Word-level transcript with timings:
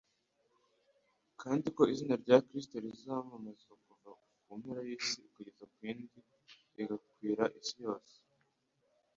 kandi 1.41 1.65
ko 1.75 1.81
izina 1.93 2.15
rya 2.23 2.37
Kristo 2.47 2.75
rizamamazwa 2.85 3.73
kuva 3.85 4.11
ku 4.43 4.51
mpera 4.59 4.81
y'isi 4.87 5.17
ukageza 5.27 5.63
mu 5.71 5.79
yindi 5.87 6.19
rigakwira 6.75 7.43
isi 7.59 7.75
yose 7.85 8.15